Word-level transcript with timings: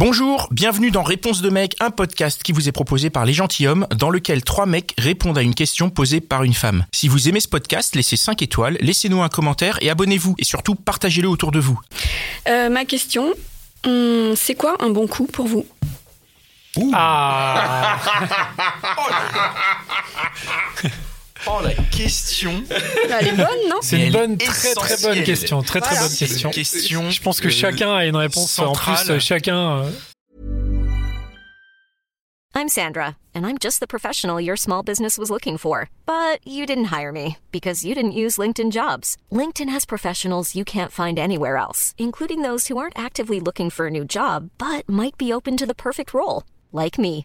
Bonjour, 0.00 0.48
bienvenue 0.50 0.90
dans 0.90 1.02
Réponse 1.02 1.42
de 1.42 1.50
mec, 1.50 1.76
un 1.78 1.90
podcast 1.90 2.42
qui 2.42 2.52
vous 2.52 2.70
est 2.70 2.72
proposé 2.72 3.10
par 3.10 3.26
les 3.26 3.34
gentilshommes, 3.34 3.86
dans 3.94 4.08
lequel 4.08 4.42
trois 4.42 4.64
mecs 4.64 4.94
répondent 4.96 5.36
à 5.36 5.42
une 5.42 5.54
question 5.54 5.90
posée 5.90 6.22
par 6.22 6.42
une 6.42 6.54
femme. 6.54 6.86
Si 6.90 7.06
vous 7.06 7.28
aimez 7.28 7.40
ce 7.40 7.48
podcast, 7.48 7.94
laissez 7.94 8.16
5 8.16 8.40
étoiles, 8.40 8.78
laissez-nous 8.80 9.20
un 9.20 9.28
commentaire 9.28 9.76
et 9.82 9.90
abonnez-vous. 9.90 10.36
Et 10.38 10.44
surtout, 10.44 10.74
partagez-le 10.74 11.28
autour 11.28 11.52
de 11.52 11.58
vous. 11.58 11.78
Euh, 12.48 12.70
ma 12.70 12.86
question, 12.86 13.34
hum, 13.84 14.32
c'est 14.36 14.54
quoi 14.54 14.82
un 14.82 14.88
bon 14.88 15.06
coup 15.06 15.26
pour 15.26 15.46
vous? 15.46 15.66
Ah 16.94 17.98
Oh 21.52 21.60
la 21.62 21.74
question 21.90 22.62
Elle 23.10 23.26
est 23.28 23.32
bonne, 23.36 23.68
non 23.68 23.78
C'est 23.82 24.06
une 24.06 24.12
bonne, 24.12 24.36
très 24.38 24.74
très 24.74 24.96
bonne 25.02 25.24
question. 25.24 25.62
Très 25.62 25.80
très 25.80 25.90
Voilà. 25.96 26.08
bonne 26.08 26.16
question. 26.16 26.50
question. 26.50 27.10
Je 27.10 27.20
pense 27.22 27.40
que 27.40 27.48
euh, 27.48 27.50
chacun 27.50 27.92
a 27.94 28.06
une 28.06 28.16
réponse. 28.16 28.58
En 28.60 28.72
plus, 28.72 29.18
chacun. 29.18 29.84
euh, 29.84 29.90
I'm 32.54 32.68
Sandra, 32.68 33.16
and 33.34 33.46
I'm 33.46 33.58
just 33.58 33.80
the 33.80 33.86
professional 33.88 34.40
your 34.40 34.56
small 34.56 34.82
business 34.82 35.16
was 35.18 35.30
looking 35.30 35.56
for. 35.56 35.88
But 36.06 36.38
you 36.46 36.66
didn't 36.66 36.90
hire 36.92 37.12
me 37.12 37.36
because 37.52 37.84
you 37.84 37.94
didn't 37.94 38.12
use 38.12 38.38
LinkedIn 38.38 38.70
jobs. 38.70 39.16
LinkedIn 39.32 39.70
has 39.70 39.84
professionals 39.86 40.54
you 40.54 40.64
can't 40.64 40.92
find 40.92 41.18
anywhere 41.18 41.56
else, 41.56 41.94
including 41.98 42.42
those 42.42 42.68
who 42.68 42.76
aren't 42.78 42.98
actively 42.98 43.40
looking 43.40 43.70
for 43.70 43.86
a 43.86 43.90
new 43.90 44.04
job 44.04 44.50
but 44.58 44.88
might 44.88 45.16
be 45.18 45.32
open 45.32 45.56
to 45.56 45.66
the 45.66 45.74
perfect 45.74 46.12
role, 46.14 46.42
like 46.72 46.98
me. 46.98 47.24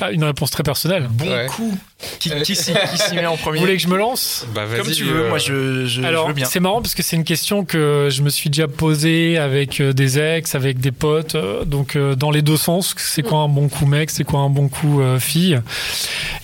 ah, 0.00 0.10
une 0.12 0.24
réponse 0.24 0.50
très 0.50 0.62
personnelle. 0.62 1.06
Bon 1.10 1.24
Ouais. 1.26 1.46
coup 1.46 1.76
Qui, 2.18 2.30
qui 2.42 2.54
s'y 2.54 2.72
qui 2.72 2.98
s'y 2.98 3.14
met 3.14 3.26
en 3.26 3.34
Vous 3.36 3.42
premier 3.42 3.60
voulez 3.60 3.76
que 3.76 3.82
je 3.82 3.88
me 3.88 3.96
lance 3.96 4.46
Bah 4.54 4.66
vas-y. 4.66 4.80
Comme 4.82 4.90
tu 4.92 5.04
veux, 5.04 5.24
euh, 5.24 5.28
moi 5.28 5.38
je, 5.38 5.86
je, 5.86 6.02
je 6.02 6.02
Alors, 6.02 6.28
veux 6.28 6.34
bien. 6.34 6.44
c'est 6.46 6.60
marrant 6.60 6.82
parce 6.82 6.94
que 6.94 7.02
c'est 7.02 7.16
une 7.16 7.24
question 7.24 7.64
que 7.64 8.08
je 8.10 8.22
me 8.22 8.28
suis 8.28 8.50
déjà 8.50 8.68
posée 8.68 9.38
avec 9.38 9.80
euh, 9.80 9.92
des 9.92 10.18
ex, 10.18 10.54
avec 10.54 10.78
des 10.80 10.92
potes, 10.92 11.34
euh, 11.34 11.64
donc 11.64 11.96
dans 11.96 12.30
les 12.30 12.42
deux 12.42 12.56
sens. 12.56 12.94
C'est 12.98 13.22
quoi 13.22 13.38
un 13.40 13.48
bon 13.48 13.68
coup 13.68 13.86
mec, 13.86 14.10
c'est 14.10 14.24
quoi 14.24 14.40
un 14.40 14.50
bon 14.50 14.68
coup 14.68 15.00
euh, 15.00 15.18
fille? 15.18 15.60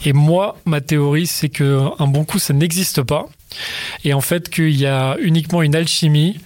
Et 0.05 0.13
moi, 0.13 0.57
ma 0.65 0.81
théorie, 0.81 1.27
c'est 1.27 1.49
que 1.51 1.81
un 1.99 2.07
bon 2.07 2.25
coup, 2.25 2.39
ça 2.39 2.55
n'existe 2.55 3.03
pas. 3.03 3.27
Et 4.05 4.15
en 4.15 4.21
fait, 4.21 4.49
qu'il 4.49 4.77
y 4.77 4.87
a 4.87 5.17
uniquement 5.21 5.61
une 5.63 5.75
alchimie 5.75 6.39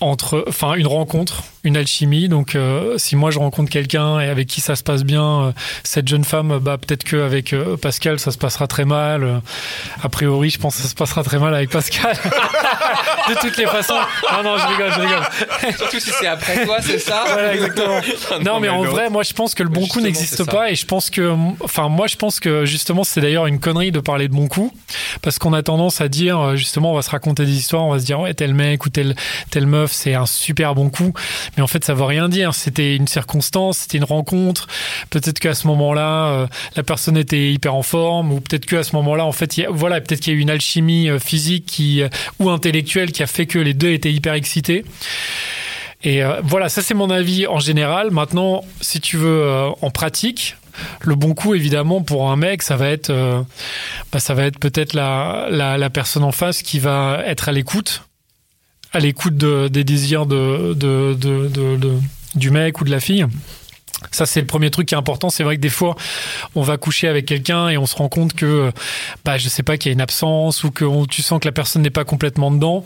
entre, 0.00 0.44
enfin, 0.48 0.74
une 0.74 0.86
rencontre, 0.86 1.44
une 1.64 1.76
alchimie. 1.78 2.28
Donc, 2.28 2.54
euh, 2.56 2.98
si 2.98 3.16
moi 3.16 3.30
je 3.30 3.38
rencontre 3.38 3.70
quelqu'un 3.70 4.20
et 4.20 4.28
avec 4.28 4.48
qui 4.48 4.60
ça 4.60 4.76
se 4.76 4.82
passe 4.82 5.02
bien, 5.04 5.44
euh, 5.44 5.52
cette 5.84 6.08
jeune 6.12 6.24
femme, 6.24 6.58
bah 6.58 6.76
peut-être 6.76 7.04
qu'avec 7.04 7.54
euh, 7.54 7.78
Pascal, 7.78 8.20
ça 8.20 8.32
se 8.32 8.36
passera 8.36 8.66
très 8.66 8.84
mal. 8.84 9.24
Euh, 9.24 9.38
a 10.02 10.10
priori, 10.10 10.50
je 10.50 10.58
pense 10.58 10.76
que 10.76 10.82
ça 10.82 10.88
se 10.88 10.94
passera 10.94 11.22
très 11.24 11.38
mal 11.38 11.54
avec 11.54 11.70
Pascal. 11.70 12.14
de 13.28 13.34
toutes 13.40 13.56
les 13.56 13.66
façons. 13.66 13.94
Non, 14.30 14.42
non, 14.42 14.58
je 14.58 14.66
rigole, 14.66 14.92
je 14.92 15.00
rigole. 15.00 15.74
Surtout 15.78 16.00
si 16.00 16.10
c'est 16.10 16.26
après 16.26 16.66
toi, 16.66 16.76
c'est 16.82 16.98
ça 16.98 17.24
Voilà, 17.32 17.54
exactement. 17.54 18.00
Non, 18.44 18.60
mais 18.60 18.68
en 18.68 18.82
vrai, 18.84 19.08
moi, 19.08 19.22
je 19.22 19.32
pense 19.32 19.54
que 19.54 19.62
le 19.62 19.70
bon 19.70 19.86
coup 19.86 20.00
n'existe 20.00 20.44
pas 20.44 20.70
et 20.70 20.74
je 20.74 20.84
pense 20.84 21.08
que, 21.08 21.34
enfin, 21.60 21.88
moi, 21.88 22.06
je 22.06 22.16
pense 22.16 22.40
que 22.40 22.66
justement, 22.66 23.04
c'est 23.04 23.20
d'ailleurs 23.20 23.46
une 23.46 23.58
connerie 23.58 23.92
de 23.92 24.00
parler 24.00 24.28
de 24.28 24.34
bon 24.34 24.48
coup 24.48 24.72
parce 25.22 25.38
qu'on 25.38 25.54
a 25.54 25.62
tendance 25.62 26.00
à 26.02 26.08
dire, 26.08 26.38
euh, 26.40 26.56
justement, 26.56 26.92
on 26.92 26.94
va 26.94 27.02
se 27.02 27.10
raconter 27.10 27.46
des 27.46 27.56
histoires, 27.56 27.84
on 27.84 27.92
va 27.92 28.00
se 28.00 28.04
dire, 28.04 28.20
ouais, 28.20 28.34
tel 28.34 28.52
mec 28.52 28.84
ou 28.84 28.90
tel, 28.90 29.14
telle 29.50 29.66
meuf, 29.66 29.92
c'est 29.92 30.14
un 30.14 30.26
super 30.26 30.74
bon 30.74 30.90
coup. 30.90 31.14
Mais 31.56 31.62
en 31.62 31.66
fait, 31.66 31.84
ça 31.84 31.94
veut 31.94 32.04
rien 32.04 32.28
dire. 32.28 32.54
C'était 32.54 32.96
une 32.96 33.08
circonstance, 33.08 33.78
c'était 33.78 33.98
une 33.98 34.04
rencontre. 34.04 34.66
Peut-être 35.10 35.38
qu'à 35.38 35.54
ce 35.54 35.66
moment-là, 35.68 36.01
euh, 36.02 36.46
la 36.76 36.82
personne 36.82 37.16
était 37.16 37.52
hyper 37.52 37.74
en 37.74 37.82
forme 37.82 38.32
ou 38.32 38.40
peut-être 38.40 38.66
qu'à 38.66 38.82
ce 38.82 38.94
moment-là, 38.96 39.24
en 39.24 39.32
fait, 39.32 39.60
voilà, 39.70 40.00
peut-être 40.00 40.20
qu'il 40.20 40.32
y 40.32 40.36
a 40.36 40.38
eu 40.38 40.42
une 40.42 40.50
alchimie 40.50 41.08
euh, 41.08 41.18
physique 41.18 41.80
euh, 41.80 42.08
ou 42.38 42.50
intellectuelle 42.50 43.12
qui 43.12 43.22
a 43.22 43.26
fait 43.26 43.46
que 43.46 43.58
les 43.58 43.74
deux 43.74 43.92
étaient 43.92 44.12
hyper 44.12 44.34
excités. 44.34 44.84
Et 46.04 46.20
voilà, 46.42 46.68
ça 46.68 46.82
c'est 46.82 46.94
mon 46.94 47.10
avis 47.10 47.46
en 47.46 47.60
général. 47.60 48.10
Maintenant, 48.10 48.64
si 48.80 49.00
tu 49.00 49.16
veux 49.16 49.68
en 49.82 49.90
pratique, 49.90 50.56
le 51.00 51.14
bon 51.14 51.32
coup 51.32 51.54
évidemment 51.54 52.02
pour 52.02 52.28
un 52.28 52.34
mec, 52.34 52.62
ça 52.62 52.74
va 52.74 52.88
être, 52.88 53.12
bah, 54.10 54.18
ça 54.18 54.34
va 54.34 54.46
être 54.46 54.58
peut-être 54.58 54.94
la, 54.94 55.90
personne 55.94 56.24
en 56.24 56.32
face 56.32 56.62
qui 56.62 56.80
va 56.80 57.22
être 57.24 57.48
à 57.48 57.52
l'écoute, 57.52 58.02
à 58.92 58.98
l'écoute 58.98 59.36
de, 59.36 59.68
des 59.68 59.84
désirs 59.84 60.26
du 60.26 60.40
mec 62.50 62.80
ou 62.80 62.84
de 62.84 62.90
la 62.90 62.98
fille. 62.98 63.24
Ça, 64.10 64.26
c'est 64.26 64.40
le 64.40 64.46
premier 64.46 64.70
truc 64.70 64.88
qui 64.88 64.94
est 64.94 64.98
important. 64.98 65.30
C'est 65.30 65.42
vrai 65.44 65.56
que 65.56 65.60
des 65.60 65.68
fois, 65.70 65.96
on 66.54 66.62
va 66.62 66.76
coucher 66.76 67.08
avec 67.08 67.26
quelqu'un 67.26 67.68
et 67.68 67.78
on 67.78 67.86
se 67.86 67.96
rend 67.96 68.08
compte 68.08 68.34
que, 68.34 68.70
bah, 69.24 69.38
je 69.38 69.48
sais 69.48 69.62
pas, 69.62 69.76
qu'il 69.76 69.90
y 69.90 69.92
a 69.92 69.94
une 69.94 70.00
absence 70.00 70.64
ou 70.64 70.70
que 70.70 70.84
on- 70.84 71.06
tu 71.06 71.22
sens 71.22 71.40
que 71.40 71.46
la 71.48 71.52
personne 71.52 71.82
n'est 71.82 71.90
pas 71.90 72.04
complètement 72.04 72.50
dedans. 72.50 72.84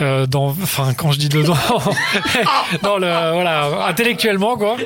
Euh, 0.00 0.26
dans, 0.26 0.46
enfin, 0.48 0.94
quand 0.94 1.10
je 1.12 1.18
dis 1.18 1.28
dedans, 1.28 1.56
dans 2.82 2.98
le, 2.98 3.06
voilà, 3.06 3.86
intellectuellement, 3.88 4.56
quoi. 4.56 4.76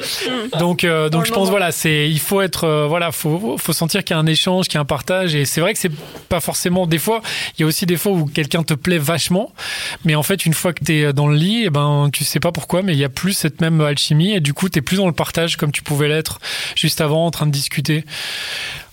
Donc, 0.59 0.85
euh, 0.85 1.09
donc, 1.09 1.27
je 1.27 1.33
pense, 1.33 1.49
voilà, 1.51 1.73
c'est, 1.73 2.09
il 2.11 2.21
faut 2.21 2.41
être, 2.41 2.65
euh, 2.65 2.87
voilà, 2.87 3.13
faut, 3.13 3.57
faut 3.59 3.73
sentir 3.73 4.05
qu'il 4.05 4.15
y 4.15 4.19
a 4.19 4.21
un 4.21 4.27
échange, 4.27 4.67
qu'il 4.67 4.75
y 4.77 4.79
a 4.79 4.81
un 4.81 4.85
partage. 4.87 5.35
Et 5.35 5.45
c'est 5.45 5.61
vrai 5.61 5.73
que 5.73 5.79
c'est 5.79 5.93
pas 6.29 6.41
forcément, 6.41 6.87
des 6.87 6.99
fois, 6.99 7.21
il 7.59 7.63
y 7.63 7.65
a 7.65 7.67
aussi 7.67 7.87
des 7.87 7.97
fois 7.97 8.13
où 8.13 8.27
quelqu'un 8.27 8.63
te 8.63 8.75
plaît 8.75 8.99
vachement. 8.99 9.53
Mais 10.05 10.15
en 10.15 10.23
fait, 10.23 10.47
une 10.47 10.55
fois 10.55 10.73
que 10.73 10.85
t'es 10.85 11.13
dans 11.13 11.27
le 11.29 11.37
lit, 11.37 11.65
eh 11.67 11.71
ben, 11.71 12.09
tu 12.13 12.25
sais 12.25 12.41
pas 12.41 12.53
pourquoi, 12.53 12.83
mais 12.83 12.93
il 12.93 12.99
y 12.99 13.05
a 13.05 13.09
plus 13.09 13.33
cette 13.33 13.61
même 13.61 13.81
alchimie. 13.81 14.33
Et 14.33 14.41
du 14.41 14.55
coup, 14.55 14.69
t'es 14.69 14.81
plus 14.81 14.97
dans 14.97 15.07
le 15.07 15.13
partage 15.13 15.42
comme 15.57 15.73
tu 15.73 15.83
pouvais 15.83 16.09
l'être 16.09 16.41
juste 16.77 17.01
avant, 17.01 17.27
en 17.27 17.31
train 17.31 17.47
de 17.47 17.53
discuter. 17.53 18.05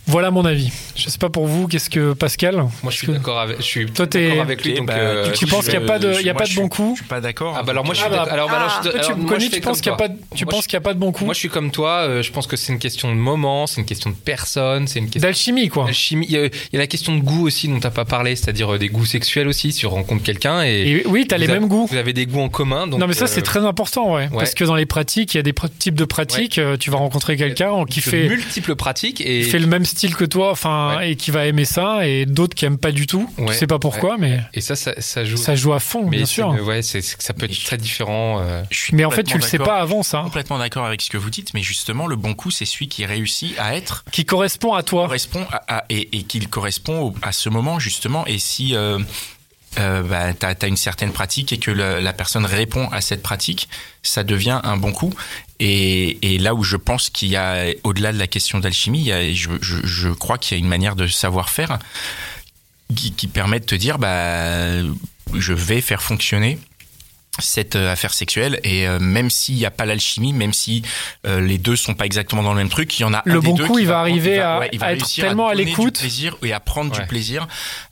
Voilà 0.07 0.31
mon 0.31 0.45
avis. 0.45 0.71
Je 0.99 1.09
sais 1.09 1.17
pas 1.17 1.29
pour 1.29 1.47
vous, 1.47 1.67
qu'est-ce 1.67 1.89
que 1.89 2.13
Pascal 2.13 2.55
Moi 2.57 2.71
je 2.91 2.97
suis 2.97 3.07
que- 3.07 3.11
d'accord 3.13 3.39
avec, 3.39 3.57
je 3.57 3.63
suis 3.63 3.85
Toi, 3.91 4.05
t'es- 4.05 4.27
d'accord 4.27 4.41
avec 4.43 4.63
lui. 4.65 4.73
Donc, 4.75 4.87
bah, 4.87 4.93
euh, 4.97 5.25
du 5.27 5.31
tu 5.37 5.47
penses 5.47 5.65
je 5.65 5.71
qu'il 5.71 5.79
y 5.79 5.83
a 5.83 5.85
pas 5.85 5.97
de- 5.99 6.13
il 6.19 6.25
y 6.25 6.29
a 6.29 6.33
pas 6.33 6.43
de 6.43 6.49
suis- 6.49 6.59
bon 6.59 6.67
coup 6.67 6.91
Je 6.95 7.01
suis 7.01 7.07
pas 7.09 7.21
d'accord. 7.21 7.55
Ah 7.57 7.63
bah 7.63 7.71
alors 7.71 7.85
moi 7.85 7.93
je 7.93 7.99
suis 7.99 8.07
Ah 8.07 8.09
bah, 8.11 8.17
d'accord. 8.17 8.33
Alors, 8.33 8.49
bah, 8.49 8.57
alors, 8.57 8.81
je- 8.83 8.89
Toi, 8.89 8.99
tu 8.99 9.13
me 9.15 9.25
connais, 9.27 9.45
je 9.45 9.51
tu 9.51 9.61
penses 9.61 9.81
qu'il 9.81 9.91
y 9.91 9.93
a 9.93 9.97
pas, 9.97 10.07
de- 10.09 10.17
tu 10.35 10.43
Moi, 10.45 10.51
penses 10.51 10.63
je- 10.63 10.67
qu'il 10.67 10.73
y 10.73 10.77
a 10.77 10.81
pas 10.81 10.93
de 10.93 10.99
bon 10.99 11.11
coup 11.11 11.25
Moi 11.25 11.33
je 11.33 11.39
suis 11.39 11.49
comme 11.49 11.71
toi. 11.71 11.89
euh, 12.01 12.21
Je 12.21 12.31
pense 12.31 12.47
que 12.47 12.57
c'est 12.57 12.73
une 12.73 12.79
question 12.79 13.09
de 13.09 13.15
moment, 13.17 13.65
c'est 13.65 13.79
une 13.81 13.87
question 13.87 14.09
de 14.09 14.15
personne, 14.15 14.87
c'est 14.87 14.99
une 14.99 15.05
question 15.09 15.21
D'alchimie, 15.27 15.69
quoi. 15.69 15.85
d'alchimie. 15.85 16.25
Il 16.29 16.33
y, 16.35 16.37
a, 16.37 16.45
il 16.45 16.51
y 16.73 16.75
a 16.75 16.79
la 16.79 16.87
question 16.87 17.15
de 17.15 17.21
goût 17.21 17.45
aussi 17.47 17.67
dont 17.67 17.79
t'as 17.79 17.89
pas 17.91 18.05
parlé, 18.05 18.35
c'est-à-dire 18.35 18.73
euh, 18.75 18.77
des 18.77 18.89
goûts 18.89 19.05
sexuels 19.05 19.47
aussi. 19.47 19.71
Si 19.71 19.79
tu 19.79 19.87
rencontres 19.87 20.23
quelqu'un 20.23 20.63
et, 20.63 20.69
Et 20.89 21.03
oui, 21.07 21.25
t'as 21.27 21.37
les 21.37 21.47
mêmes 21.47 21.67
goûts. 21.67 21.87
Vous 21.89 21.95
avez 21.95 22.13
des 22.13 22.25
goûts 22.25 22.41
en 22.41 22.49
commun. 22.49 22.85
Non, 22.87 23.07
mais 23.07 23.13
ça, 23.13 23.27
c'est 23.27 23.41
très 23.41 23.63
important, 23.65 24.13
ouais. 24.15 24.29
Parce 24.33 24.53
que 24.53 24.63
dans 24.65 24.75
les 24.75 24.85
pratiques, 24.85 25.33
il 25.33 25.37
y 25.37 25.39
a 25.39 25.43
des 25.43 25.53
types 25.79 25.95
de 25.95 26.05
pratiques. 26.05 26.59
Tu 26.79 26.89
vas 26.91 26.97
rencontrer 26.97 27.37
quelqu'un 27.37 27.85
qui 27.89 27.99
de 27.99 28.03
fait, 28.05 28.27
multiples 28.27 28.75
pratiques 28.75 29.17
qui 29.17 29.23
et 29.23 29.43
fait 29.43 29.59
le 29.59 29.67
même 29.67 29.85
style 29.85 30.15
que 30.15 30.25
toi, 30.25 30.51
enfin, 30.51 30.88
Ouais. 30.97 31.11
et 31.11 31.15
qui 31.15 31.31
va 31.31 31.45
aimer 31.45 31.65
ça, 31.65 32.05
et 32.07 32.25
d'autres 32.25 32.55
qui 32.55 32.65
aiment 32.65 32.77
pas 32.77 32.91
du 32.91 33.07
tout. 33.07 33.29
Ouais. 33.37 33.47
Tu 33.47 33.53
sais 33.53 33.67
pas 33.67 33.79
pourquoi, 33.79 34.17
mais 34.17 34.39
et 34.53 34.61
ça, 34.61 34.75
ça, 34.75 34.93
ça 34.99 35.23
joue. 35.25 35.37
ça 35.37 35.55
joue 35.55 35.73
à 35.73 35.79
fond, 35.79 36.03
mais 36.09 36.17
bien 36.17 36.25
sûr. 36.25 36.49
Ouais, 36.65 36.81
c'est 36.81 37.01
ça 37.01 37.33
peut 37.33 37.45
être 37.45 37.63
très 37.63 37.77
différent. 37.77 38.39
euh. 38.41 38.63
Je 38.71 38.77
suis 38.77 38.95
Mais 38.95 39.05
en 39.05 39.11
fait, 39.11 39.23
tu 39.23 39.37
le 39.37 39.43
sais 39.43 39.57
pas 39.59 39.77
avant 39.79 40.03
ça. 40.03 40.21
Complètement 40.23 40.57
d'accord 40.59 40.85
avec 40.85 41.01
ce 41.01 41.09
que 41.09 41.17
vous 41.17 41.29
dites, 41.29 41.53
mais 41.53 41.61
justement, 41.61 42.07
le 42.07 42.15
bon 42.15 42.33
coup, 42.33 42.51
c'est 42.51 42.65
celui 42.65 42.87
qui 42.87 43.05
réussit 43.05 43.57
à 43.59 43.75
être 43.75 44.03
Qui 44.11 44.25
correspond 44.25 44.73
à 44.73 44.83
toi. 44.83 45.05
correspond 45.05 45.45
à, 45.51 45.77
à- 45.79 45.83
et, 45.89 46.09
et 46.17 46.23
qu'il 46.23 46.47
correspond 46.49 46.99
au- 47.01 47.13
à 47.21 47.31
ce 47.31 47.49
moment 47.49 47.79
justement. 47.79 48.25
Et 48.27 48.39
si 48.39 48.75
euh, 48.75 48.99
euh, 49.77 50.01
bah, 50.03 50.33
t'as 50.33 50.55
as 50.61 50.67
une 50.67 50.77
certaine 50.77 51.11
pratique 51.11 51.53
et 51.53 51.59
que 51.59 51.69
le- 51.71 51.99
la 51.99 52.13
personne 52.13 52.45
répond 52.45 52.87
à 52.89 53.01
cette 53.01 53.21
pratique, 53.21 53.69
ça 54.03 54.23
devient 54.23 54.59
un 54.63 54.77
bon 54.77 54.91
coup. 54.91 55.13
Et, 55.59 56.33
et 56.33 56.37
là 56.39 56.55
où 56.55 56.63
je 56.63 56.77
pense 56.77 57.09
qu'il 57.09 57.27
y 57.29 57.35
a, 57.35 57.65
au-delà 57.83 58.11
de 58.13 58.17
la 58.17 58.27
question 58.27 58.59
d'alchimie, 58.59 59.11
je, 59.35 59.49
je, 59.61 59.77
je 59.85 60.09
crois 60.09 60.37
qu'il 60.37 60.57
y 60.57 60.59
a 60.59 60.63
une 60.63 60.69
manière 60.69 60.95
de 60.95 61.05
savoir 61.07 61.49
faire 61.49 61.77
qui, 62.95 63.11
qui 63.13 63.27
permet 63.27 63.59
de 63.59 63.65
te 63.65 63.75
dire, 63.75 63.99
bah, 63.99 64.81
je 65.35 65.53
vais 65.53 65.81
faire 65.81 66.01
fonctionner 66.01 66.57
cette 67.41 67.75
euh, 67.75 67.91
affaire 67.91 68.13
sexuelle 68.13 68.59
et 68.63 68.87
euh, 68.87 68.99
même 68.99 69.29
s'il 69.29 69.55
n'y 69.55 69.65
a 69.65 69.71
pas 69.71 69.85
l'alchimie, 69.85 70.33
même 70.33 70.53
si 70.53 70.81
euh, 71.25 71.39
les 71.41 71.57
deux 71.57 71.75
sont 71.75 71.93
pas 71.93 72.05
exactement 72.05 72.43
dans 72.43 72.51
le 72.53 72.57
même 72.59 72.69
truc, 72.69 72.97
il 72.99 73.01
y 73.03 73.05
en 73.05 73.13
a 73.13 73.21
Le 73.25 73.35
un 73.37 73.39
des 73.39 73.47
bon 73.47 73.55
deux 73.55 73.65
coup, 73.67 73.75
qui 73.75 73.81
il 73.83 73.87
va 73.87 73.99
arriver 73.99 74.35
il 74.35 74.39
à- 74.41 74.59
ouais, 74.59 74.69
il 74.73 74.79
va 74.79 74.87
à 74.87 74.93
être 74.93 75.13
tellement 75.15 75.47
à 75.47 75.53
l'écoute. 75.53 75.99
plaisir 75.99 76.35
et 76.43 76.53
à 76.53 76.59
prendre 76.59 76.91
du 76.91 77.05
plaisir 77.07 77.47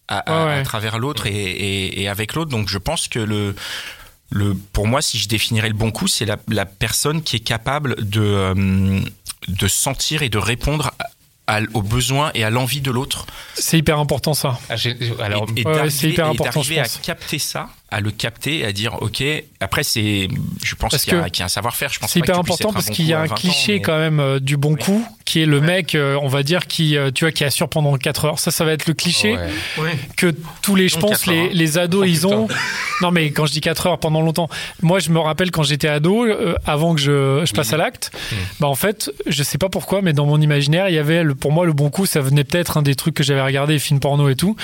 à, 0.07 0.19
à- 0.19 0.45
Ouais, 0.47 0.53
à 0.59 0.63
travers 0.63 0.99
l'autre 0.99 1.27
et, 1.27 1.31
et, 1.31 2.01
et 2.01 2.07
avec 2.07 2.33
l'autre. 2.33 2.49
Donc 2.51 2.69
je 2.69 2.77
pense 2.77 3.07
que 3.07 3.19
le 3.19 3.55
le 4.29 4.53
pour 4.55 4.87
moi, 4.87 5.01
si 5.01 5.17
je 5.17 5.27
définirais 5.29 5.69
le 5.69 5.73
bon 5.73 5.91
coup, 5.91 6.07
c'est 6.07 6.25
la, 6.25 6.37
la 6.49 6.65
personne 6.65 7.21
qui 7.23 7.37
est 7.37 7.41
capable 7.41 7.95
de 7.97 8.21
euh, 8.21 8.99
de 9.47 9.67
sentir 9.67 10.21
et 10.23 10.29
de 10.29 10.37
répondre 10.37 10.91
à- 11.47 11.61
aux 11.73 11.81
besoins 11.81 12.31
et 12.33 12.43
à 12.43 12.49
l'envie 12.49 12.81
de 12.81 12.91
l'autre 12.91 13.25
C'est 13.53 13.77
hyper 13.77 13.99
important 13.99 14.33
ça. 14.33 14.59
Ah, 14.69 14.75
alors, 15.21 15.45
et, 15.55 15.61
et 15.61 15.65
Ouais, 15.65 15.73
d'arriver- 15.75 15.89
c'est 15.89 16.09
hyper 16.09 16.25
et 16.25 16.29
important, 16.31 16.59
d'arriver 16.59 16.75
je 16.75 16.79
à 16.81 16.83
pense. 16.83 16.99
capter 17.01 17.39
ça 17.39 17.69
à 17.89 18.01
le 18.01 18.11
capter, 18.11 18.65
à 18.65 18.71
dire 18.73 19.01
ok. 19.01 19.23
Après, 19.59 19.83
c'est, 19.83 20.27
je 20.63 20.75
pense 20.75 20.91
Parce 20.91 21.03
qu'il 21.05 21.13
y, 21.13 21.17
a- 21.17 21.23
que 21.23 21.29
qu'il 21.29 21.39
y 21.39 21.43
a 21.43 21.45
un 21.45 21.49
savoir-faire. 21.49 21.91
Je 21.91 21.99
pense 21.99 22.11
C'est 22.11 22.19
hyper 22.19 22.37
important 22.37 22.71
parce 22.73 22.87
bon 22.87 22.93
qu'il 22.93 23.05
y 23.05 23.13
a 23.13 23.19
un 23.21 23.25
20 23.25 23.31
ans, 23.31 23.35
cliché 23.35 23.73
mais- 23.75 23.81
quand 23.81 23.97
même 23.97 24.19
euh, 24.19 24.39
du 24.39 24.57
bon 24.57 24.75
coup 24.75 25.05
qui 25.25 25.41
est 25.41 25.45
le 25.45 25.59
mec, 25.59 25.93
euh, 25.95 26.17
on 26.21 26.27
va 26.29 26.41
dire, 26.43 26.67
qui, 26.67 26.95
euh, 26.95 27.11
tu 27.11 27.25
vois, 27.25 27.33
qui 27.33 27.43
assure 27.43 27.67
pendant 27.67 27.97
4 27.97 28.23
heures. 28.25 28.39
Ça, 28.39 28.49
ça 28.49 28.63
va 28.63 28.71
être 28.71 28.87
le 28.87 28.93
cliché 28.93 29.35
Ouais. 29.77 29.91
que 30.15 30.33
tous 30.61 30.75
les, 30.75 30.87
je 30.87 30.97
pense, 30.97 31.11
4 31.25 31.27
heures, 31.29 31.33
les, 31.35 31.41
hein. 31.41 31.49
les 31.53 31.77
ados, 31.77 32.01
Oh, 32.03 32.05
ils 32.05 32.27
ont. 32.27 32.47
Non, 33.01 33.11
mais 33.11 33.29
quand 33.31 33.45
je 33.45 33.51
dis 33.51 33.61
4 33.61 33.85
heures 33.87 33.99
pendant 33.99 34.21
longtemps, 34.21 34.49
moi, 34.81 34.97
je 34.99 35.11
me 35.11 35.19
rappelle 35.19 35.51
quand 35.51 35.61
j'étais 35.63 35.87
ado, 35.87 36.25
euh, 36.25 36.55
avant 36.65 36.95
que 36.95 36.99
je, 37.01 37.43
je 37.45 37.53
passe 37.53 37.71
à 37.73 37.77
l'acte, 37.77 38.11
Mm. 38.31 38.35
bah, 38.61 38.67
en 38.67 38.73
fait, 38.75 39.11
je 39.27 39.43
sais 39.43 39.57
pas 39.59 39.69
pourquoi, 39.69 40.01
mais 40.01 40.13
dans 40.13 40.25
mon 40.25 40.41
imaginaire, 40.41 40.89
il 40.89 40.95
y 40.95 40.97
avait, 40.97 41.23
le, 41.23 41.35
pour 41.35 41.51
moi, 41.51 41.65
le 41.67 41.73
bon 41.73 41.89
coup, 41.91 42.05
ça 42.07 42.21
venait 42.21 42.43
peut-être 42.43 42.77
un 42.77 42.81
des 42.81 42.95
trucs 42.95 43.13
que 43.13 43.23
j'avais 43.23 43.41
regardé, 43.41 43.73
les 43.73 43.79
films 43.79 43.99
porno 43.99 44.29
et 44.29 44.35
tout. 44.35 44.55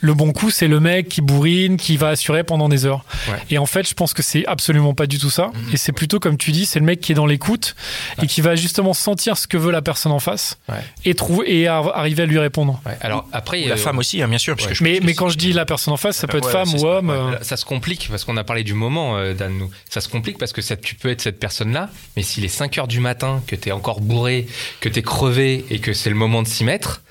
Le 0.00 0.14
bon 0.14 0.32
coup, 0.32 0.50
c'est 0.50 0.68
le 0.68 0.80
mec 0.80 1.08
qui 1.08 1.20
bourrine, 1.20 1.76
qui 1.76 1.96
va 1.98 2.08
assurer 2.08 2.44
pendant 2.44 2.68
des 2.72 2.84
heures. 2.86 3.04
Ouais. 3.28 3.34
Et 3.50 3.58
en 3.58 3.66
fait, 3.66 3.88
je 3.88 3.94
pense 3.94 4.12
que 4.14 4.22
c'est 4.22 4.44
absolument 4.46 4.94
pas 4.94 5.06
du 5.06 5.18
tout 5.18 5.30
ça. 5.30 5.46
Mm-hmm. 5.46 5.74
Et 5.74 5.76
c'est 5.76 5.92
plutôt, 5.92 6.18
comme 6.18 6.36
tu 6.36 6.50
dis, 6.52 6.66
c'est 6.66 6.78
le 6.80 6.84
mec 6.84 7.00
qui 7.00 7.12
est 7.12 7.14
dans 7.14 7.26
l'écoute 7.26 7.74
et 8.22 8.26
qui 8.26 8.40
va 8.40 8.56
justement 8.56 8.94
sentir 8.94 9.36
ce 9.38 9.46
que 9.46 9.56
veut 9.56 9.70
la 9.70 9.82
personne 9.82 10.12
en 10.12 10.18
face 10.18 10.58
Ouais. 10.68 10.76
et 11.04 11.14
trouver 11.14 11.54
et 11.60 11.68
ar- 11.68 11.96
arriver 11.96 12.22
à 12.22 12.26
lui 12.26 12.38
répondre. 12.38 12.80
Ouais. 12.86 12.96
Alors 13.00 13.26
après, 13.32 13.64
Ou 13.64 13.68
la 13.68 13.74
euh, 13.74 13.76
femme 13.76 13.98
aussi, 13.98 14.22
hein, 14.22 14.28
bien 14.28 14.38
sûr. 14.38 14.54
Parce 14.56 14.66
ouais. 14.66 14.72
que 14.72 14.78
je 14.78 14.82
Mais, 15.04 15.14
quand 15.14 15.28
je 15.28 15.38
dis 15.38 15.52
la 15.52 15.64
personne 15.64 15.92
en 15.94 15.96
face, 15.96 16.16
ça 16.16 16.26
peut 16.26 16.38
être 16.38 16.46
Ouais, 16.46 16.52
femme 16.52 16.74
ou 16.74 16.78
ça, 16.78 16.86
homme. 16.86 17.10
ouais. 17.10 17.16
euh, 17.16 17.38
Ça 17.42 17.56
se 17.56 17.64
complique 17.64 18.08
parce 18.10 18.24
qu'on 18.24 18.36
a 18.36 18.44
parlé 18.44 18.64
du 18.64 18.74
moment, 18.74 19.16
euh, 19.16 19.34
Dan. 19.34 19.56
Nous. 19.56 19.70
Ça 19.90 20.00
se 20.00 20.08
complique 20.08 20.38
parce 20.38 20.52
que 20.52 20.62
ça, 20.62 20.76
tu 20.76 20.94
peux 20.94 21.10
être 21.10 21.20
cette 21.20 21.38
personne-là, 21.38 21.90
mais 22.16 22.22
s'il 22.22 22.44
est 22.44 22.48
5 22.48 22.78
heures 22.78 22.88
du 22.88 23.00
matin, 23.00 23.42
que 23.46 23.54
tu 23.56 23.68
es 23.68 23.72
encore 23.72 24.00
bourré, 24.00 24.46
que 24.80 24.88
tu 24.88 24.98
es 25.00 25.02
crevé 25.02 25.64
et 25.70 25.78
que 25.78 25.92
c'est 25.92 26.08
le 26.10 26.16
moment 26.16 26.42
de 26.42 26.48
s'y 26.48 26.64
mettre, 26.64 27.02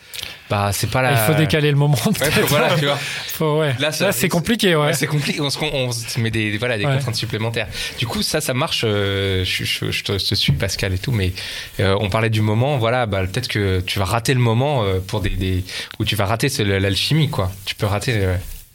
bah 0.50 0.72
c'est 0.74 0.90
pas 0.90 1.02
la. 1.02 1.12
Il 1.12 1.18
faut 1.18 1.34
décaler 1.34 1.72
le 1.72 1.78
moment. 1.78 1.98
Ouais, 2.06 2.30
voilà, 2.48 2.76
tu 2.78 2.86
vois. 2.86 2.98
Faut- 3.34 3.60
ouais. 3.62 3.74
Là, 3.80 3.92
Là, 4.00 4.12
c'est 4.12 4.28
compliqué, 4.30 4.76
ouais. 4.76 4.94
C'est 4.94 5.08
compliqué. 5.08 5.40
On 5.42 5.50
se, 5.50 5.58
on 5.62 5.92
se 5.92 6.20
met 6.20 6.30
des, 6.30 6.58
voilà, 6.58 6.78
des 6.78 6.86
Ouais. 6.86 6.96
contraintes 6.96 7.16
supplémentaires. 7.16 7.68
Du 7.98 8.06
coup, 8.08 8.22
ça, 8.22 8.42
ça 8.42 8.54
marche. 8.54 8.84
euh, 8.86 9.44
je, 9.46 9.64
je- 9.64 9.92
je 9.92 10.04
te, 10.04 10.18
je 10.20 10.26
te 10.26 10.36
suis, 10.36 10.52
Pascal 10.52 10.94
et 10.94 10.98
tout, 11.00 11.12
mais 11.14 11.32
euh, 11.80 11.96
on 12.02 12.10
parlait 12.10 12.30
du 12.30 12.42
moment. 12.42 12.78
Voilà, 12.78 13.06
bah, 13.06 13.22
peut-être 13.24 13.48
que 13.48 13.80
tu 13.80 13.98
vas 14.00 14.06
rater 14.06 14.34
le 14.34 14.42
moment 14.42 14.84
euh, 14.84 15.00
pour 15.00 15.22
des, 15.22 15.30
des 15.30 15.64
où 16.00 16.06
tu 16.06 16.16
vas 16.16 16.26
rater 16.26 16.50
l'alchimie, 16.66 17.30
quoi. 17.30 17.52
Tu 17.66 17.76
peux 17.76 17.86
rater. 17.86 18.28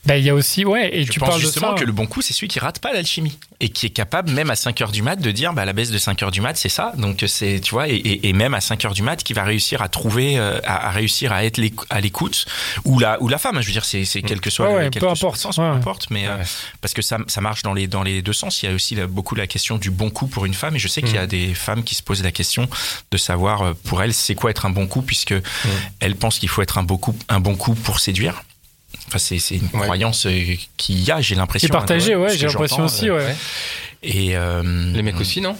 Bah, 0.06 0.16
il 0.16 0.24
y 0.24 0.30
a 0.30 0.34
aussi, 0.34 0.64
ouais, 0.64 0.90
et 0.96 1.04
Je 1.04 1.10
tu 1.10 1.18
pense 1.18 1.28
parles 1.30 1.40
de 1.40 1.46
justement 1.46 1.74
ça. 1.74 1.80
que 1.80 1.84
le 1.84 1.92
bon 1.92 2.06
coup, 2.06 2.22
c'est 2.22 2.32
celui 2.32 2.48
qui 2.48 2.58
rate 2.60 2.78
pas 2.78 2.92
l'alchimie 2.92 3.38
et 3.58 3.68
qui 3.70 3.86
est 3.86 3.90
capable, 3.90 4.30
même 4.30 4.50
à 4.50 4.56
5 4.56 4.80
heures 4.82 4.92
du 4.92 5.02
mat, 5.02 5.16
de 5.16 5.30
dire 5.30 5.52
bah, 5.52 5.64
la 5.64 5.72
baisse 5.72 5.90
de 5.90 5.98
5 5.98 6.22
heures 6.22 6.30
du 6.30 6.40
mat, 6.40 6.56
c'est 6.56 6.68
ça. 6.68 6.92
Donc, 6.96 7.24
c'est, 7.26 7.60
tu 7.60 7.70
vois, 7.72 7.88
et, 7.88 7.94
et- 7.94 8.28
et 8.28 8.32
même 8.32 8.54
à 8.54 8.60
5 8.60 8.84
heures 8.84 8.92
du 8.94 9.02
mat, 9.02 9.22
qui 9.22 9.32
va 9.32 9.44
réussir 9.44 9.82
à 9.82 9.88
trouver, 9.88 10.38
euh, 10.38 10.60
à, 10.64 10.88
à 10.88 10.90
réussir 10.90 11.32
à 11.32 11.44
être 11.44 11.60
à 11.90 12.00
l'écoute, 12.00 12.44
ou 12.84 12.98
la, 12.98 13.20
ou 13.22 13.28
la 13.28 13.38
femme, 13.38 13.56
hein, 13.56 13.60
je 13.62 13.66
veux 13.66 13.72
dire, 13.72 13.84
c'est, 13.84 14.04
c'est 14.04 14.22
quel 14.22 14.40
que 14.40 14.50
soit 14.50 14.66
Ouais, 14.66 14.72
le, 14.72 14.78
ouais, 14.84 14.90
quel 14.92 15.00
peu 15.00 15.08
que 15.08 15.14
soit 15.14 15.26
le 15.28 15.30
importe, 15.30 15.40
sens, 15.40 15.58
ouais. 15.58 15.70
peu 15.70 15.76
importe, 15.76 16.06
mais 16.10 16.26
euh, 16.28 16.36
parce 16.80 16.94
que 16.94 17.02
ça, 17.02 17.18
ça 17.26 17.40
marche 17.40 17.62
dans 17.62 17.72
les, 17.74 17.86
dans 17.86 18.02
les 18.02 18.22
deux 18.22 18.32
sens. 18.32 18.62
Il 18.62 18.66
y 18.66 18.68
a 18.68 18.74
aussi 18.74 18.94
là, 18.94 19.06
beaucoup 19.06 19.34
la 19.34 19.46
question 19.46 19.78
du 19.78 19.90
bon 19.90 20.10
coup 20.10 20.26
pour 20.26 20.44
une 20.46 20.54
femme, 20.54 20.76
et 20.76 20.78
je 20.78 20.88
sais 20.88 21.02
qu'il 21.02 21.14
y 21.14 21.18
a 21.18 21.26
des 21.26 21.54
femmes 21.54 21.82
qui 21.82 21.94
se 21.94 22.02
posent 22.02 22.22
la 22.22 22.32
question 22.32 22.68
de 23.10 23.16
savoir 23.16 23.62
euh, 23.62 23.72
pour 23.84 24.02
elles, 24.02 24.14
c'est 24.14 24.34
quoi 24.34 24.50
être 24.50 24.66
un 24.66 24.70
bon 24.70 24.86
coup, 24.86 25.02
puisque 25.02 25.34
elles 26.00 26.14
pensent 26.16 26.38
qu'il 26.38 26.48
faut 26.48 26.62
être 26.62 26.78
un 26.78 26.82
bon 26.82 26.96
coup, 26.98 27.16
un 27.28 27.40
bon 27.40 27.56
coup 27.56 27.74
pour 27.74 27.98
séduire. 28.00 28.42
Enfin, 29.08 29.18
c'est, 29.18 29.38
c'est 29.38 29.56
une 29.56 29.68
Ouais. 29.74 29.82
croyance 29.82 30.26
euh, 30.26 30.54
qu'il 30.76 31.00
y 31.02 31.10
a, 31.10 31.20
j'ai 31.20 31.34
Qui 31.34 31.38
l'impression. 31.38 31.68
est 31.68 31.70
partagé, 31.70 32.14
hein, 32.14 32.18
ouais, 32.18 32.36
j'ai 32.36 32.46
l'impression 32.46 32.84
aussi, 32.84 33.08
euh, 33.08 33.16
ouais. 33.18 33.36
Et 34.02 34.36
euh, 34.36 34.62
Les 34.92 35.02
mecs 35.02 35.20
aussi, 35.20 35.40
non? 35.40 35.56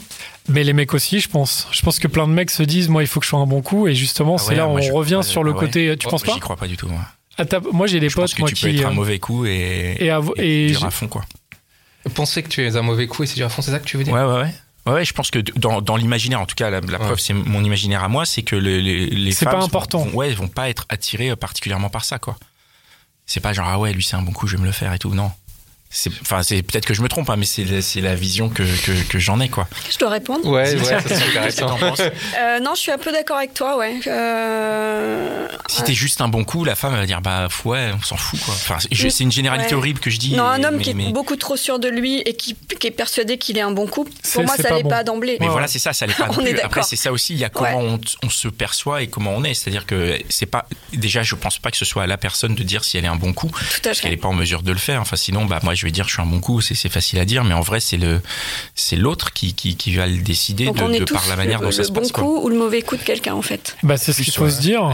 Mais 0.49 0.63
les 0.63 0.73
mecs 0.73 0.95
aussi, 0.95 1.21
je 1.21 1.29
pense. 1.29 1.67
Je 1.73 1.83
pense 1.83 1.99
que 1.99 2.07
plein 2.07 2.27
de 2.29 2.33
mecs 2.33 2.51
se 2.51 2.63
disent, 2.63 2.89
moi, 2.89 3.03
il 3.03 3.07
faut 3.09 3.19
que 3.21 3.27
je 3.27 3.31
sois 3.31 3.41
un 3.41 3.47
bon 3.47 3.63
coup. 3.63 3.89
Et 3.89 3.95
justement, 3.95 4.37
Ah 4.37 4.39
c'est 4.43 4.49
ouais, 4.51 4.57
là 4.57 4.69
on 4.69 4.81
je- 4.81 4.93
revient 4.93 5.21
sur 5.23 5.43
le 5.43 5.53
ouais. 5.53 5.59
côté. 5.59 5.97
Tu 5.99 6.07
Oh, 6.07 6.11
penses 6.11 6.23
pas 6.23 6.35
J'y 6.35 6.41
crois 6.41 6.57
pas 6.57 6.69
du 6.69 6.77
tout. 6.77 6.87
Moi, 6.89 7.01
À 7.39 7.45
Moi, 7.73 7.87
j'ai 7.87 7.99
des 8.01 8.09
je 8.09 8.15
pense 8.15 8.31
potes, 8.31 8.37
que 8.37 8.41
moi, 8.43 8.49
tu 8.51 8.55
peux 8.55 8.71
qui. 8.71 8.79
être 8.79 8.87
un 8.87 8.93
mauvais 8.93 9.19
coup 9.19 9.45
et, 9.47 9.97
et 9.99 10.09
avo- 10.09 10.33
et 10.39 10.67
et 10.67 10.71
dur 10.71 10.81
je- 10.81 10.87
à 10.87 10.91
fond, 10.91 11.09
quoi. 11.09 11.25
Penser 12.15 12.43
que 12.45 12.49
tu 12.49 12.65
es 12.65 12.77
un 12.77 12.83
mauvais 12.83 13.07
coup 13.09 13.25
et 13.25 13.27
c'est 13.27 13.35
dur 13.35 13.47
à 13.47 13.49
fond, 13.49 13.63
c'est 13.63 13.73
ça 13.73 13.79
que 13.81 13.85
tu 13.85 13.97
veux 13.97 14.05
dire? 14.05 14.13
Ouais, 14.15 14.23
ouais, 14.25 14.41
ouais. 14.43 14.93
Ouais, 14.93 15.05
je 15.05 15.13
pense 15.13 15.33
que 15.33 15.41
dans, 15.41 15.83
dans 15.83 15.97
l'imaginaire, 15.97 16.41
en 16.41 16.47
tout 16.47 16.55
cas, 16.55 16.71
la, 16.71 16.81
la 16.81 16.99
preuve, 17.01 17.19
c'est 17.19 17.33
mon 17.35 17.65
imaginaire 17.65 18.05
à 18.05 18.09
moi, 18.09 18.25
c'est 18.25 18.43
que 18.43 18.55
le- 18.55 18.79
les, 18.79 19.07
les 19.07 19.33
C'est 19.33 19.45
femmes 19.47 19.55
pas 19.55 19.59
vont- 19.61 19.67
important. 19.67 19.99
Vont, 20.05 20.15
ouais, 20.19 20.33
vont 20.33 20.47
pas 20.47 20.69
être 20.71 20.87
attirées 20.89 21.35
particulièrement 21.35 21.89
par 21.91 22.05
ça, 22.05 22.21
quoi. 22.21 22.37
C'est 23.27 23.41
pas 23.41 23.53
genre 23.53 23.69
ah 23.69 23.79
ouais, 23.79 23.93
lui 23.93 24.03
c'est 24.03 24.17
un 24.17 24.23
bon 24.23 24.33
coup, 24.33 24.47
je 24.47 24.57
vais 24.57 24.63
me 24.63 24.67
le 24.67 24.73
faire 24.73 24.93
et 24.93 24.99
tout. 24.99 25.15
Non. 25.15 25.31
C'est, 25.89 26.11
enfin, 26.21 26.43
c'est 26.43 26.63
peut-être 26.63 26.85
que 26.85 26.95
je 26.95 27.01
me 27.01 27.09
trompe, 27.09 27.31
hein, 27.31 27.37
mais 27.39 27.47
c'est, 27.47 27.81
c'est 27.81 28.01
la 28.01 28.15
vision 28.17 28.49
que, 28.49 28.63
que, 28.65 29.09
que 29.09 29.19
j'en 29.19 29.41
ai, 29.41 29.49
quoi. 29.49 29.69
Je 29.91 29.97
dois 29.97 30.11
répondre? 30.11 30.47
Ouais, 30.51 30.75
ouais, 30.75 30.85
ça 30.85 31.01
c'est 31.01 31.15
intéressant. 31.23 31.77
Euh, 32.39 32.59
Non, 32.61 32.75
je 32.75 32.81
suis 32.81 32.91
un 32.91 32.99
peu 32.99 33.13
d'accord 33.13 33.37
avec 33.37 33.55
toi, 33.55 33.79
ouais. 33.79 34.01
Euh, 34.07 35.46
Si 35.69 35.83
t'es 35.83 35.95
juste 35.95 36.21
un 36.21 36.29
bon 36.29 36.45
coup, 36.45 36.65
la 36.65 36.75
femme 36.75 36.93
elle 36.95 37.01
va 37.01 37.07
dire 37.07 37.21
bah 37.21 37.49
ouais, 37.65 37.91
on 37.99 38.03
s'en 38.03 38.17
fout, 38.17 38.39
quoi. 38.41 38.55
Enfin, 38.55 38.77
c'est, 38.81 39.11
c'est 39.11 39.25
une 39.25 39.33
généralité 39.33 39.75
Ouais. 39.75 39.75
horrible 39.81 40.01
que 40.01 40.11
je 40.11 40.19
dis. 40.19 40.35
Non, 40.37 40.45
un 40.45 40.63
homme 40.65 40.77
mais- 40.77 40.83
qui 40.83 40.91
est 40.91 40.95
mais- 40.95 41.13
beaucoup 41.13 41.37
trop 41.37 41.57
sûr 41.57 41.79
de 41.79 41.89
lui 41.89 42.21
et 42.21 42.35
qui, 42.35 42.57
qui 42.79 42.87
est 42.87 42.91
persuadé 42.93 43.37
qu'il 43.39 43.59
est 43.59 43.63
un 43.63 43.71
bon 43.73 43.87
couple, 43.87 44.13
C'est- 44.23 44.35
pour 44.35 44.45
moi, 44.47 44.57
ça 44.57 44.63
pas 44.65 44.77
l'est 44.77 44.83
bon. 44.85 44.89
pas 44.91 45.05
d'emblée. 45.05 45.37
Mais 45.41 45.47
Ouais, 45.47 45.53
voilà, 45.53 45.67
c'est 45.69 45.79
ça, 45.79 45.93
ça 45.93 46.07
l'est 46.07 46.15
pas 46.19 46.29
On 46.37 46.45
est. 46.45 46.61
Après, 46.63 46.83
c'est 46.83 46.97
ça 46.97 47.11
aussi, 47.13 47.35
il 47.35 47.39
y 47.41 47.45
a 47.45 47.49
comment 47.49 47.81
on, 47.81 48.01
on 48.23 48.31
se 48.31 48.49
perçoit 48.49 49.03
et 49.03 49.09
comment 49.09 49.33
on 49.35 49.45
est. 49.45 49.55
C'est-à-dire 49.55 49.87
que 49.87 50.19
c'est 50.29 50.47
pas, 50.47 50.67
déjà, 50.93 51.23
je 51.23 51.35
pense 51.35 51.59
pas 51.59 51.71
que 51.71 51.77
ce 51.77 51.85
soit 51.85 52.05
à 52.05 52.07
la 52.07 52.17
personne 52.17 52.55
de 52.55 52.63
dire 52.63 52.85
si 52.85 52.97
elle 52.97 53.05
est 53.05 53.09
un 53.09 53.17
bon 53.17 53.33
coup, 53.33 53.49
Tout 53.49 53.57
à 53.57 53.89
parce 53.89 54.01
qu'elle 54.01 54.13
est 54.13 54.17
pas 54.17 54.29
en 54.29 54.35
mesure 54.35 54.63
de 54.63 54.73
le 54.73 54.79
faire. 54.79 55.01
Enfin, 55.01 55.17
sinon, 55.17 55.45
bah, 55.47 55.61
moi, 55.63 55.75
je 55.75 55.85
vais 55.85 55.91
dire, 55.93 56.07
je 56.09 56.13
suis 56.15 56.23
un 56.23 56.27
bon 56.27 56.41
coup, 56.41 56.61
c'est, 56.61 56.75
facile 56.89 57.19
à 57.19 57.25
dire, 57.25 57.43
mais 57.45 57.55
en 57.55 57.61
vrai, 57.61 57.81
c'est 57.81 57.97
le, 57.97 58.21
c'est 58.75 58.97
l'autre 58.97 59.33
qui, 59.33 59.55
qui, 59.55 59.77
qui 59.77 59.95
va 59.95 60.07
le 60.07 60.19
décider 60.19 60.67
Donc 60.67 60.77
de, 60.77 60.83
on 60.85 60.93
est 60.93 61.01
de 61.01 61.05
tous 61.05 61.15
par 61.15 61.27
la 61.29 61.37
manière 61.37 61.59
le, 61.61 61.67
dont 61.67 61.73
ça 61.73 61.79
le 61.79 61.85
se 61.89 61.93
bon 61.93 62.01
passe, 62.03 62.13
quoi. 62.13 62.23
coup 62.25 62.41
ou 62.45 62.49
le 62.49 62.57
mauvais 62.57 62.83
coup 62.83 62.97
de 62.97 63.03
quelqu'un, 63.03 63.35
en 63.35 63.43
fait. 63.43 63.77
Bah, 63.83 63.97
c'est 63.97 64.13
ce 64.13 64.23
qu'il 64.23 64.33
faut 64.33 64.49
se 64.49 64.61
dire. 64.61 64.93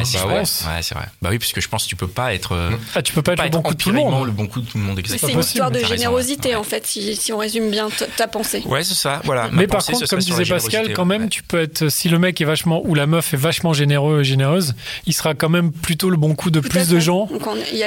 Ouais, 0.66 0.70
c'est 0.70 0.70
vrai. 0.70 0.74
pense. 0.74 0.76
Ouais, 0.76 0.82
c'est 0.82 0.94
vrai. 0.94 1.04
Bah 1.22 1.28
oui, 1.30 1.38
parce 1.38 1.52
que 1.52 1.60
je 1.60 1.68
pense 1.68 1.84
que 1.84 1.88
tu 1.88 1.96
peux 1.96 2.08
pas 2.08 2.34
être, 2.34 2.52
euh, 2.52 2.70
Ah, 2.94 3.02
tu 3.02 3.12
peux 3.12 3.22
pas 3.22 3.32
être 3.32 3.44
le 3.44 3.50
bon 3.50 3.62
coup 3.62 3.74
de 3.74 3.82
tout 3.82 3.90
le 3.90 3.96
monde. 3.96 4.26
le 4.26 4.32
bon 4.32 4.46
coup 4.46 4.60
de 4.60 4.66
tout 4.66 4.78
le 4.78 4.84
monde. 4.84 5.00
C'est 5.04 5.12
une 5.14 5.18
possible. 5.20 5.40
histoire 5.40 5.70
de 5.70 5.78
générosité, 5.80 6.50
ouais. 6.50 6.54
en 6.56 6.62
fait, 6.62 6.86
si, 6.86 7.16
si 7.16 7.32
on 7.32 7.38
résume 7.38 7.70
bien 7.70 7.88
ta 8.16 8.26
pensée. 8.26 8.62
Ouais, 8.66 8.84
c'est 8.84 8.94
ça. 8.94 9.20
Voilà. 9.24 9.44
Ma 9.48 9.62
Mais 9.62 9.66
par 9.66 9.78
pensée, 9.78 9.92
contre, 9.92 10.08
comme 10.08 10.18
disait 10.20 10.44
Pascal, 10.44 10.92
quand 10.92 11.04
même, 11.04 11.22
ouais. 11.22 11.28
tu 11.28 11.42
peux 11.42 11.60
être, 11.60 11.88
si 11.88 12.08
le 12.08 12.18
mec 12.18 12.40
est 12.40 12.44
vachement, 12.44 12.82
ou 12.84 12.94
la 12.94 13.06
meuf 13.06 13.34
est 13.34 13.36
vachement 13.36 13.72
généreux 13.72 14.20
et 14.20 14.24
généreuse, 14.24 14.74
il 15.06 15.12
sera 15.12 15.34
quand 15.34 15.48
même 15.48 15.72
plutôt 15.72 16.10
le 16.10 16.16
bon 16.16 16.34
coup 16.34 16.50
de 16.50 16.60
plus 16.60 16.88
de 16.88 16.98
gens 17.00 17.28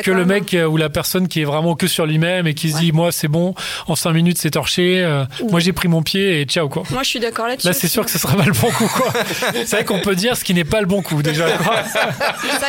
que 0.04 0.12
le 0.12 0.26
mec 0.26 0.54
euh, 0.54 0.66
ou 0.66 0.78
la 0.78 0.90
personne 0.90 1.28
qui 1.28 1.42
est 1.42 1.46
vraiment 1.46 1.76
que 1.76 1.88
sur 1.88 2.06
lui-même 2.06 2.48
et 2.48 2.54
qui 2.54 2.72
se 2.72 2.78
dit, 2.78 2.92
moi, 2.92 3.12
c'est 3.12 3.28
bon, 3.28 3.54
en 3.88 3.96
cinq 3.96 4.12
minutes, 4.14 4.38
c'est 4.38 4.52
torché, 4.52 5.04
euh, 5.04 5.26
moi, 5.50 5.60
j'ai 5.60 5.74
pris 5.74 5.88
mon 5.88 6.04
pied 6.04 6.42
et 6.42 6.46
ciao, 6.46 6.70
quoi. 6.70 6.84
Moi, 6.92 7.04
je 7.04 7.10
suis 7.10 7.20
d'accord 7.20 7.48
là-dessus. 7.48 7.68
Là, 7.68 7.74
c'est 7.74 7.88
sûr 7.88 8.06
que 8.06 8.12
ce 8.12 8.18
sera 8.20 8.36
pas 8.36 8.46
le 8.46 8.52
bon 8.54 8.70
coup, 8.72 8.88
quoi. 8.88 9.12
c'est 9.54 9.72
vrai 9.72 9.86
qu'on 9.86 10.00
peut 10.00 10.16
dire 10.16 10.38
ce 10.38 10.44
qui 10.44 10.54
n'est 10.54 10.64
pas 10.64 10.82
le 10.82 10.88
bon 10.88 11.02
coup, 11.02 11.22
déjà. 11.22 11.50
quoi. 11.58 11.84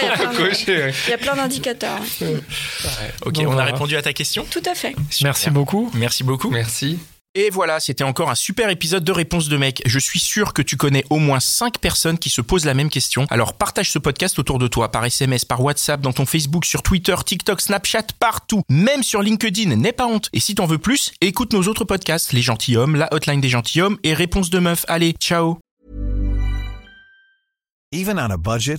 Ça, 0.00 0.02
il 0.02 0.08
y 0.08 0.10
a 0.10 0.16
plein 0.16 0.32
de- 0.32 0.36
Coché, 0.48 0.76
ouais. 0.84 0.94
il 1.06 1.10
y 1.10 1.14
a 1.14 1.18
plein 1.18 1.36
d'indicateurs. 1.36 1.98
Ok, 3.24 3.34
Donc, 3.34 3.46
on 3.46 3.50
a 3.50 3.54
voilà. 3.54 3.64
répondu 3.72 3.96
à 3.96 4.02
ta 4.02 4.12
question? 4.12 4.46
Tout 4.50 4.62
à 4.66 4.74
fait. 4.74 4.94
Merci 5.22 5.50
beaucoup. 5.50 5.90
Merci 5.94 6.24
beaucoup. 6.24 6.50
Merci. 6.50 6.98
Et 7.38 7.50
voilà, 7.50 7.80
c'était 7.80 8.02
encore 8.02 8.30
un 8.30 8.34
super 8.34 8.70
épisode 8.70 9.04
de 9.04 9.12
Réponse 9.12 9.50
de 9.50 9.58
mec. 9.58 9.82
Je 9.84 9.98
suis 9.98 10.18
sûr 10.20 10.54
que 10.54 10.62
tu 10.62 10.78
connais 10.78 11.04
au 11.10 11.18
moins 11.18 11.38
5 11.38 11.78
personnes 11.80 12.16
qui 12.18 12.30
se 12.30 12.40
posent 12.40 12.64
la 12.64 12.72
même 12.72 12.88
question. 12.88 13.26
Alors 13.28 13.52
partage 13.52 13.90
ce 13.90 13.98
podcast 13.98 14.38
autour 14.38 14.58
de 14.58 14.66
toi, 14.68 14.90
par 14.90 15.04
SMS, 15.04 15.44
par 15.44 15.60
WhatsApp, 15.62 16.00
dans 16.00 16.14
ton 16.14 16.24
Facebook, 16.24 16.64
sur 16.64 16.82
Twitter, 16.82 17.14
TikTok, 17.26 17.60
Snapchat, 17.60 18.04
partout. 18.18 18.62
Même 18.70 19.02
sur 19.02 19.20
LinkedIn, 19.20 19.76
n'aie 19.76 19.92
pas 19.92 20.06
honte. 20.06 20.30
Et 20.32 20.40
si 20.40 20.54
t'en 20.54 20.64
veux 20.64 20.78
plus, 20.78 21.12
écoute 21.20 21.52
nos 21.52 21.62
autres 21.64 21.84
podcasts, 21.84 22.32
Les 22.32 22.40
Gentilhommes, 22.40 22.96
La 22.96 23.12
Hotline 23.12 23.42
des 23.42 23.50
Gentilhommes 23.50 23.98
et 24.02 24.14
Réponse 24.14 24.48
de 24.48 24.58
meuf. 24.58 24.86
Allez, 24.88 25.12
ciao 25.20 25.58
Even 27.92 28.18
on 28.18 28.30
a 28.30 28.36
budget, 28.38 28.78